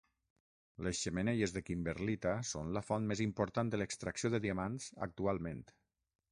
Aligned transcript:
Les 0.87 1.01
xemeneies 1.07 1.53
de 1.57 1.63
kimberlita 1.67 2.33
són 2.53 2.73
la 2.79 2.83
font 2.89 3.07
més 3.13 3.23
important 3.27 3.71
de 3.75 3.83
l'extracció 3.83 4.35
de 4.37 4.43
diamants 4.49 4.93
actualment. 5.11 5.65